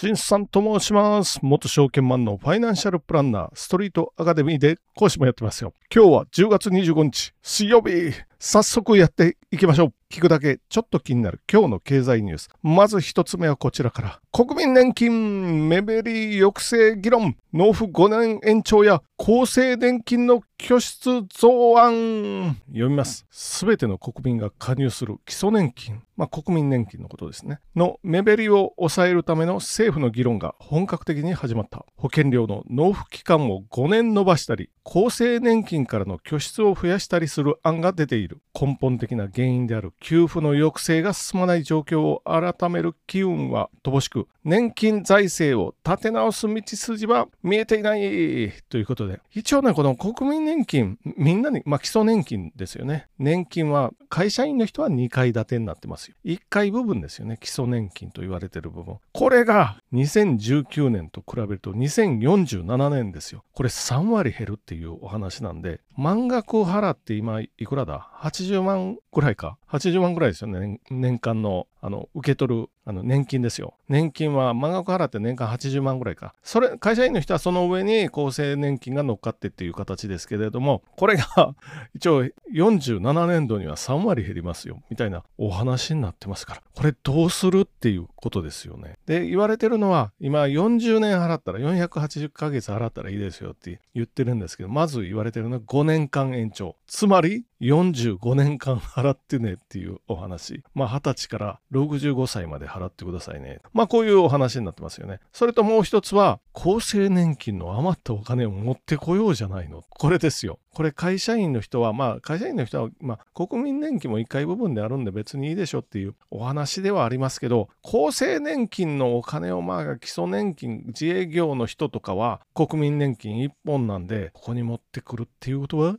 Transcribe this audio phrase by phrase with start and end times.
[0.00, 1.40] しんさんと申します。
[1.42, 5.74] 元証券マンのファイナンシャルプランナー、ストリートアカデミーで講師もやってますよ。
[5.94, 8.14] 今日は10月25日、水曜日。
[8.42, 9.92] 早速やっていきましょう。
[10.10, 12.48] 聞くだけちょっと気になる今日の経済ニュース。
[12.62, 14.20] まず一つ目はこちらから。
[14.32, 17.36] 国民年金目減り抑制議論。
[17.52, 22.56] 納付5年延長や厚生年金の拠出増案。
[22.68, 23.26] 読みます。
[23.30, 26.02] すべての国民が加入する基礎年金。
[26.16, 27.60] まあ、国民年金のことですね。
[27.74, 31.84] の目減りを抑えるための政府の議論が本格的に始まった。
[31.96, 38.29] 保険料の納付期間を5年延ばしたり、厚生年金からの拠出を増やしたりする案が出ている。
[38.54, 53.06] 根本的な原因である給付の抑制が進まない状況を改める機運は乏しく、年金財政を立て直す道筋は見えていないということで、一応ね、この国民年金、みんなに、まあ基礎年金ですよね。
[53.18, 56.16] 年金は会社員の人は2階建てになってますよ。
[56.24, 57.38] 1階部分ですよね。
[57.40, 58.98] 基礎年金と言われてる部分。
[59.12, 63.44] これが2019年と比べると2047年ですよ。
[63.54, 69.58] これ3割減るっていうお話なんで、満額を払って今いくらだ ?80 万ぐらいか。
[69.70, 70.80] 80万ぐらいですよね。
[70.90, 73.74] 年間の、あの、受け取る、あの、年金ですよ。
[73.88, 76.34] 年金は満額払って年間80万ぐらいか。
[76.42, 81.54] それ、会社員の人はその上に厚生年金が乗っかってっていう形ですけれども、これが
[81.94, 84.82] 一応47年度には3割減りますよ。
[84.90, 86.62] みたいなお話になってますから。
[86.74, 88.96] これどうするっていうことですよね。
[89.06, 96.74] で、言われてるのは、今40年払ったら、480ヶ月払ったらいいですよって言ってるんですけど、まず言われてるのは5年間延長。
[96.88, 100.62] つまり、45年間払ってねっていうお話。
[100.74, 103.60] まあ、20歳から65歳まで払ってくださいね。
[103.72, 105.20] まあ、こういうお話になってますよね。
[105.32, 109.84] それともう一つは、厚生年金の余ったお金を持ってこようじゃないの。
[109.90, 110.58] これですよ。
[110.72, 125.96] これ会社員の人は、まあ、会社員の人は、まあ、国民年金も1回部分であるんで別にいいでしょっていうお話ではありますけど、厚生年金のお金を、まあ、基礎年金、自営業の人とかは、国民年金1本なんで、ここに持ってくるっていうことは、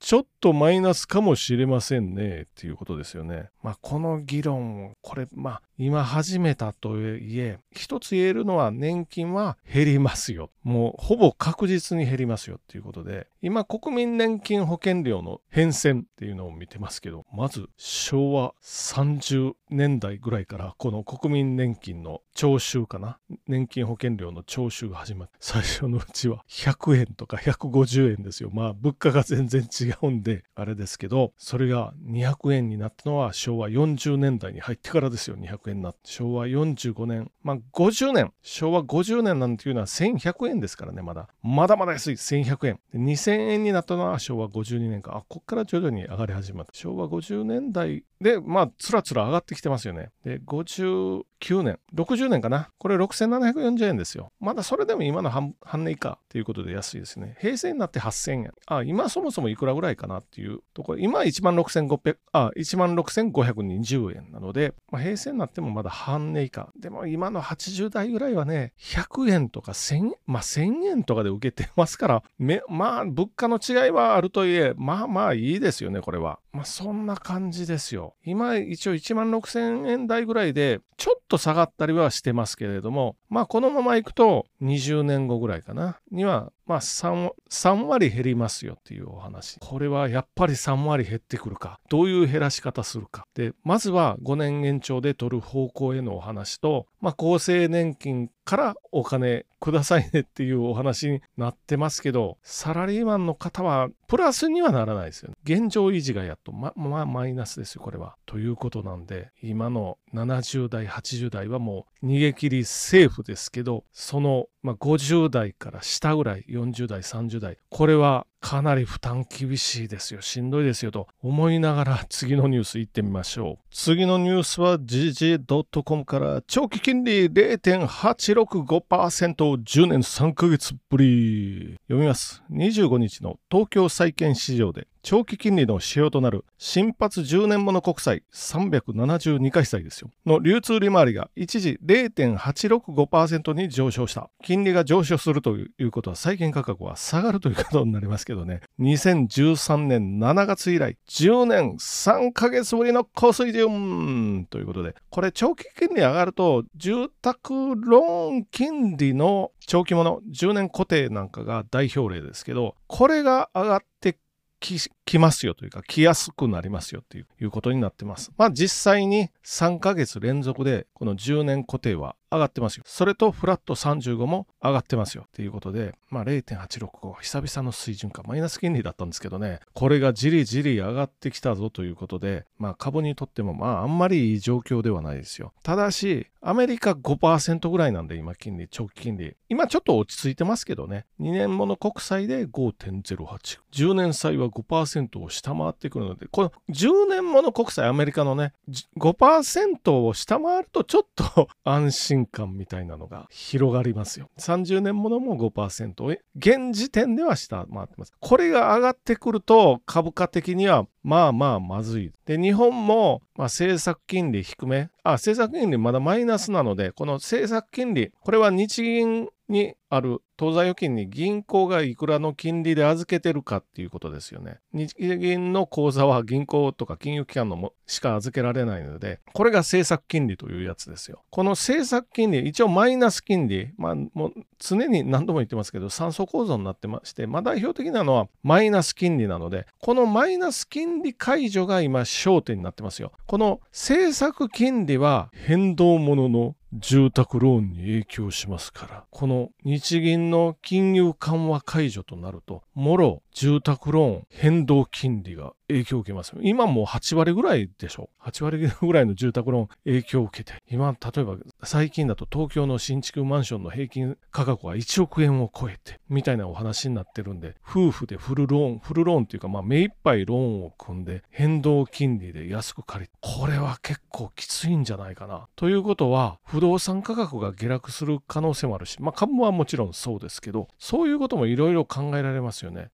[0.00, 3.48] ちょっととマイナスかもしれませんねっていうことですよね。
[3.62, 10.50] まあこの議論をこれまあ今始めたとはいえ一つ言えるのは年金は減りますよ。
[10.62, 23.18] もうほぼ確実に減りますよっていうことで今国民年金保険料の変遷っていうのを見てますけどまず昭和30年代ぐらいからこの国民年金の徴収かな？
[23.48, 28.50] 年金保険料の徴収が始まって最初のうちは100円とか150円ですよ。
[28.52, 35.36] まあ物価が全然違うんであれですけどそれが200円になったのは昭和40年代に入ってからですよ。
[35.36, 35.98] 200円になって。
[36.04, 37.30] 昭和45年。
[37.42, 38.32] まあ50年。
[38.42, 41.28] 昭和50年なんていうのは1100円ですからねまだ。
[41.42, 42.14] まだまだ安い。
[42.14, 42.80] 1100円。
[42.94, 45.16] 2000円になったのは昭和52年か。
[45.16, 46.72] あこっから徐々に上がり始まった。
[46.74, 51.24] 昭和50年代でまあつらつら上がってきてますよねで59
[51.62, 55.54] 年60年かなこれ6740円ですよまだそれでも今の半
[55.84, 66.72] 値以下ということで安いですね平成になって8000円あ今そもそもいくらぐらいかなっていうところ、今16,500、あ、16,520円なので、まあ、平成になってもまだ半値以下。
[66.78, 72.22] でも今の80代ぐらいはね、100円とか1000、まあ1000円とかで受けてますから、
[72.68, 76.38] まあ物価の違いはあるとはいえ、まあまあいいですよね、これは。
[76.52, 78.13] まあそんな感じですよ。
[78.24, 89.58] 今一応1万6000円台ぐらいで、ちょっと下がったりはしてますけれども、まあこのままいくと20年後ぐらいかな、にはまあ 3, 3割減りますよっていうお話。
[89.60, 91.78] これはやっぱり3割減ってくるか。
[91.90, 93.26] どういう減らし方するか。
[93.34, 105.36] で、まずは5年延長で取る方向へのお話と、まあ厚生年金からお金くださいねっていうお話になってますけど、サラリーマンの方はプラスにはならないですよね。
[105.44, 108.16] 現状維持がやっと、ま、まあマイナスですよ、これは。
[108.26, 120.22] ということなんで、今の70代、80代はもう逃げ切りセーフですけど、その、まあ、50代から下ぐらい、40代、30代、これはかなり負担厳しいですよ。
[120.22, 123.66] しんどいですよと思いながら次のニュース行ってみましょう。
[123.70, 131.76] 次のニュースは GG.com から長期金利0.865%を10年3ヶ月ぶり。
[131.86, 132.42] 読みます。
[132.50, 140.10] 25日の東京債券市場で長期金利の指標となる新発10年物国債372回債ですよ。
[140.24, 144.30] の流通利回りが一時0.865%に上昇した。
[144.42, 148.62] 金利が上昇するということは債券価格は下がるということになりますけどね。
[148.80, 164.16] 2013年7月以来10年3ヶ月ぶりの高水準ということで、これ長期金利上がると住宅ローン金利の長期物10年固定なんかが代表例ですけど、これが上がって
[164.64, 168.32] he's 来ますよというか、来やすくなりますよっていうことになってます。
[168.36, 172.84] まあ実際に3ヶ月連続でこの10年固定は上がってますよ。
[172.86, 185.52] それとフラット35も上がってますよっていうことで、まあ0.865久々の水準か、マイナス金利だったんですけどね、これがじりじり上がってきたぞということで、まあ株にとってもまああんまりいい状況ではないですよ。
[185.62, 189.34] ただし、アメリカ5%ぐらいなんで今金利、長期金利。
[189.48, 193.60] 今ちょっと落ち着いてますけどね、2年もの国債で5.08。
[193.72, 198.52] 10年債は5% 5%を下回ってくるので、この10年もの国債、アメリカのね、
[198.98, 204.30] 5%を下回るとちょっと 安心感みたいなのが広がりますよ。
[204.38, 206.18] 30年ものも5%。
[206.36, 208.12] 現時点では下回ってます。
[208.20, 212.12] これが上がってくると株価的にはまあまあまずい。
[212.24, 214.88] で、日本も、まあ、政策金利低め。
[215.02, 224.58] あ、政策金利まだマイナスなので、この政策金利、これは日銀にある当座預金に銀行がいくらの金利で預けてるかっていうことですよね。
[224.72, 231.22] 日銀の口座は銀行とか金融機関のもしか預けられないので、これが政策金利というやつですよ。
[231.30, 243.12] この政策金利、一応マイナス金利、まあもう常に何度も言ってますけど、酸素構造になってまして、まあ代表的なのはマイナス金利なので、このマイナス金利解除が今焦点になってますよ。
[243.26, 256.32] この政策金利は変動ものの住宅ローンに影響しますから、この日銀の金融緩和解除となると、もろ住宅ローン変動金利が影響を受けます。
[256.40, 258.10] 今もう8割ぐらいでしょ。
[258.22, 275.48] 8割ぐらいの住宅ローン影響を受けて、今、例えば最近だと東京の新築マンションの平均価格は1億円を超えて、みたいなお話になってるんで、夫婦でフルローン、フルローンっていうか、まあ目いっぱいローンを組んで、変動金利で安く借りこれは結構きついんじゃないかな。
[275.56, 282.90] ということは、不動産価格が下落する可能性もあるし、まあ株はもちろんそうですけど、そういうこともいろいろ考えられますよね。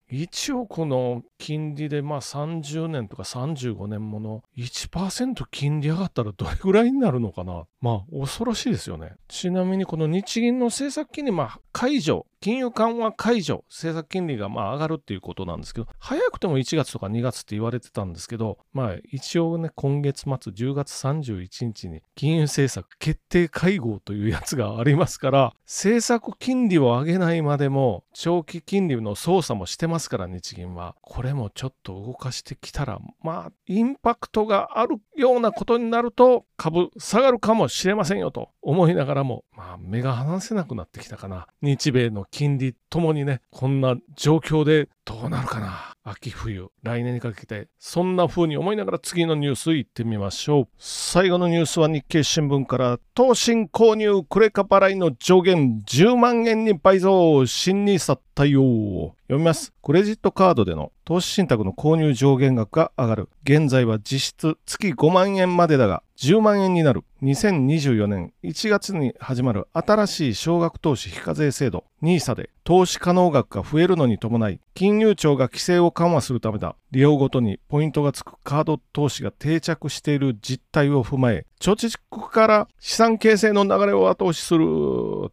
[0.53, 9.15] 応この金利でまあ30年とか35年もの1%金利上がったらどれぐらいになるのかなまあ恐ろしいですよね。
[9.29, 30.97] ちなみにこの日銀の政策金利まあ解除金融緩和解除、政策金利がまあ上がるっていうことなんですけど、早くても1月とか2月って言われてたんですけど、まあ一応ね、今月末10月31日に金融政策決定会合というやつがありますから、政策金利を上げないまでも、長期金利の操作もしてますから、日銀は。
[31.03, 41.47] これもちょっと動かしてきたら、まあ、インパクトがあるようなことになると、株下がるかもしれませんよと思いながらも、まあ、目が離せなくなってきたかな。
[41.63, 45.95] 日米の金利ともにね、こんな状況でどうなるかな。
[46.03, 50.69] 秋冬、来年にかけて、そんな風に思いながら次のニュースいってみましょう。
[50.79, 59.15] 最後のニュースは日経新聞から、投信購入クレカ払いの上限10万円に倍増、新ニーサ対応。
[59.25, 59.73] 読みます。
[59.83, 63.29] クレジットカードでの投資信託の購入上限額が上がる。
[63.45, 67.05] 現在は実質月5万円までだが、10万円になる。
[67.23, 76.77] 2024年1月に始まる新しい少額投資非課税制度 NISA で投資可能額が増えるのに伴い金融庁が規制を緩和するためだ。
[76.91, 84.65] 利用ごとにポイントがつくカード投資が定着している実態を踏まえ貯蓄から資産形成の流れを後押しする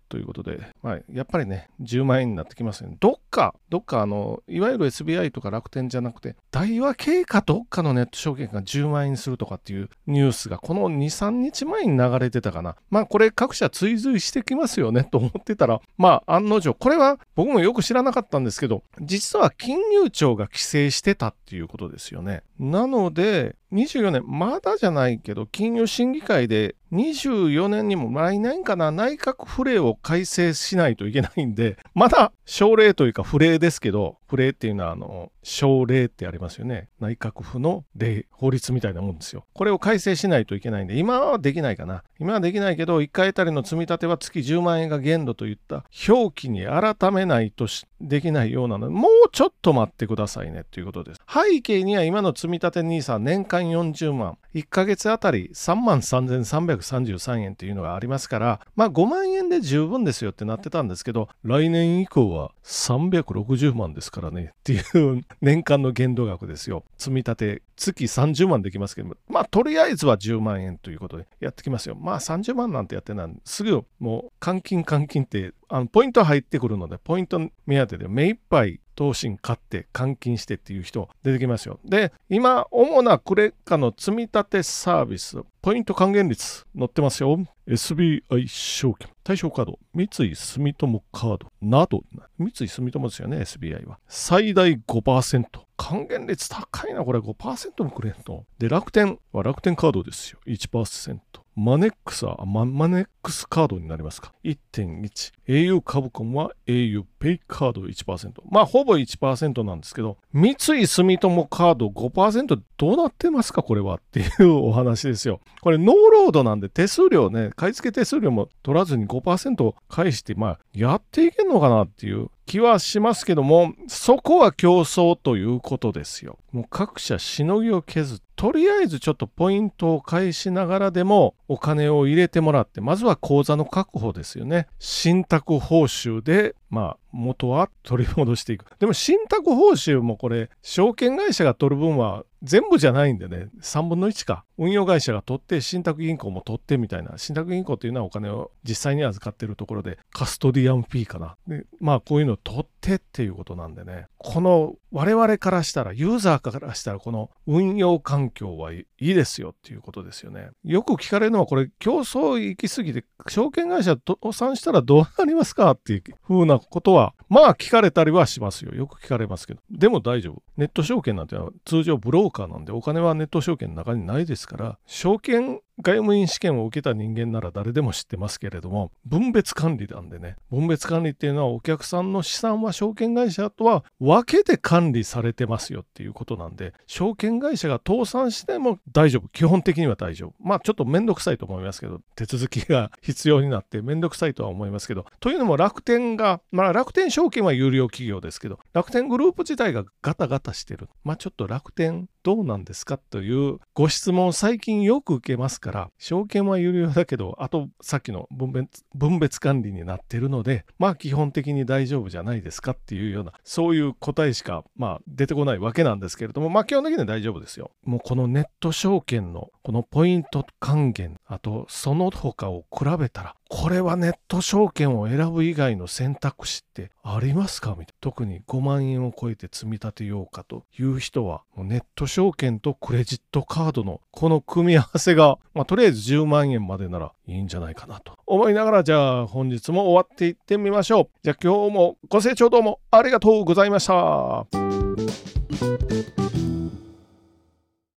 [0.10, 2.98] ということで、まあ、やっぱりね10万円になってきますね。
[3.00, 12.76] どっかどっかあのいわゆる SBI とか楽天じゃなくて大和系かどっかのネット証券が10万円するとかっていうニュースがこの2、3日前前に流れてたかな。
[12.90, 22.44] まあこれ各社追随してきますよね と思ってたら、まあ案の定、これは僕もよく知らなかったんですけど、実は金融庁が規制してたっていうことですよね。
[22.60, 36.90] なので、24年、まだじゃないけど、金融審議会で24年にも来年かな、内閣府令を改正しないといけないんで、 まだ省令というか府令ですけど、府令っていうのは、あの、省令ってありますよね。
[37.00, 39.46] 内閣府の令、法律みたいなもんですよ。
[39.54, 42.04] これを改正しないといけないんで、今はできないかな。
[42.20, 47.68] 今はできないけど、1回あたりの積み立ては月10万円が限度といった表記に改めないと
[48.02, 51.22] できないようなので、もうちょっと待ってくださいねということです。
[51.28, 66.84] 背景には今の積み立て NISA 年間40万、1ヶ月あたり3万3333円というのがありますから、まあ5万円で十分ですよってなってたんですけど、来年以降は360万ですからねっていう年間の限度額ですよ。
[66.98, 71.96] 積み立て月30万できますけどまあとりあえずは10万円ということでやってきますよ。
[71.96, 81.80] まあ30万なんてやってないすぐもう換金換金ってあのポイント入ってくるので、ポイント目当てで目いっぱい投信買って換金してっていう人出てきますよ。
[81.86, 87.46] で、今、主なクレカの積み立てサービス、ポイント還元率載ってますよ。
[87.68, 92.04] SBI 証券、対象カード、三井住友カードなど、
[92.40, 94.00] 三井住友ですよね、SBI は。
[94.08, 95.46] 最大5%。
[95.78, 98.46] 還元率高いな、これ5%もくれんと。
[98.58, 101.20] で、楽天は楽天カードですよ、1%。
[101.60, 105.34] マネックスは、ママネックスカードになりますか？1.1。
[105.48, 108.32] au 株コンは au ペイカード1%。
[108.52, 113.64] まあ、ほぼ1%なんですけど、三井住友カード5%どうなってますか？
[113.64, 115.42] これはっていう お話ですよ。
[115.62, 126.40] これノーロードなんで手数料ね、買い付け手数料も取らずに5%返して、まあ、やっていけんのかなっていう気はしますけども、そこは競争ということですよ。
[126.52, 134.68] もう各社しのぎを削って、とりあえずちょっとポイントを返しながらでもお金を入れてもらって、まずは口座の確保ですよね。
[134.78, 138.66] 信託報酬で、まあ、元は取り戻していく。
[138.78, 144.46] でも信託報酬もこれ、証券会社が取る分は全部じゃないんでね、3分の1か。
[144.58, 147.18] 運用会社が取って、信託銀行も取ってみたいな。
[147.18, 151.36] 信託銀行っていうのはお金を実際に預かってるところで、カストディアンフィーかな。
[151.48, 154.08] でまあ、こういうのを取ってっていうことなんでね。
[154.18, 160.50] この我々からしたら、ユーザーからしたら、この運用環境はいいですよっていうことですよね。
[160.64, 168.74] よく聞かれるのは、これ、競争行き過ぎて、証券会社倒産したらどうなりますかっていうふうなことは、まあ聞かれたりはしますよ。
[168.74, 169.60] よく聞かれますけど。
[169.70, 170.42] でも大丈夫。
[170.56, 189.28] ネット証券なんてのは通常ブローカーなんで、お金はネット証券の中にないですから、証券外務員試験を受けた人間なら誰でも知ってますけれども、分別管理なんでね、分別管理っていうのはお客さんの資産は証券会社とは分けて管理されてますよっていうことなんで、証券会社が倒産しても大丈夫。
[189.28, 190.34] 基本的には大丈夫。
[190.40, 200.90] まあちょっとめんどくさいと思いますけど、手続きが必要になってめんどくさいとは思いますけど、というのも楽天が、まあ楽天証券は有料企業ですけど、楽天グループ自体がガタガタしてる。
[201.04, 217.72] まあちょっと楽天どうなんですかというご質問を最近よく受けますから、証券は有料だけど、あとさっきの分別分別管理になってるので、まあ基本的に大丈夫じゃないですかっていうような、そういう答えしか、まあ出てこないわけなんですけれども、まあ基本的には大丈夫ですよ。
[217.84, 227.72] もうこのネット証券のこのポイント還元、あとその他を比べたら、これはネット証券を選ぶ以外の選択肢ってありますか？
[227.72, 227.88] みたいな。
[228.02, 241.10] 特に5万円を超えて積み立てようかという人は、ネット証券とクレジットカードのこの組み合わせが、まあ、とりあえず10万円までならいいんじゃないかなと思いながら、じゃあ本日も終わっていってみましょう。
[241.24, 244.46] じゃあ今日もご清聴どうもありがとうございました。